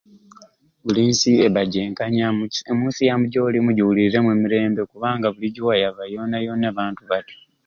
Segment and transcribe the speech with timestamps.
[0.83, 6.65] Buli nsi eba kyenjanya omu omunsi yamu gyolimu giwuliremu emirembe kubanga buli gyewayaba yona yona
[6.73, 7.37] abantu baliyo